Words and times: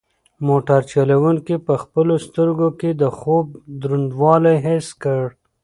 موټر 0.47 0.81
چلونکي 0.91 1.55
په 1.67 1.73
خپلو 1.83 2.15
سترګو 2.27 2.67
کې 2.79 2.89
د 2.93 3.03
خوب 3.17 3.45
دروندوالی 3.81 4.55
حس 4.65 4.87
کړ. 5.03 5.23